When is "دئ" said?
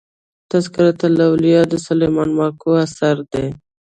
3.31-3.47